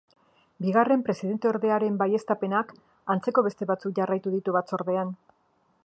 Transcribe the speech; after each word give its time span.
Bigarren 0.65 1.03
presidenteordearen 1.09 1.99
baieztapenak 1.99 2.73
antzeko 3.17 3.45
beste 3.49 3.69
batzuk 3.73 3.95
jarraitu 4.03 4.35
ditu 4.39 4.57
batzordean. 4.59 5.15